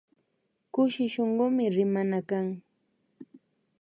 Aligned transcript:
Kushi 0.73 1.05
shunkumi 1.13 1.63
rimana 1.75 2.17
kan 2.29 2.47